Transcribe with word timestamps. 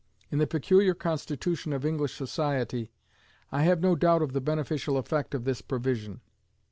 In 0.31 0.39
the 0.39 0.47
peculiar 0.47 0.95
constitution 0.95 1.73
of 1.73 1.85
English 1.85 2.15
society, 2.15 2.89
I 3.51 3.61
have 3.65 3.81
no 3.81 3.95
doubt 3.95 4.23
of 4.23 4.33
the 4.33 4.41
beneficial 4.41 4.97
effect 4.97 5.35
of 5.35 5.43
this 5.43 5.61
provision. 5.61 6.21